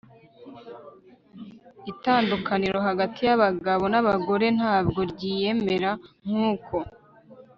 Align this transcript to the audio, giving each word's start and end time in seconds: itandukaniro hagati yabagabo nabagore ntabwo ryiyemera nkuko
itandukaniro 1.91 2.77
hagati 2.87 3.19
yabagabo 3.29 3.83
nabagore 3.93 4.47
ntabwo 4.57 4.99
ryiyemera 5.11 5.91
nkuko 6.25 6.75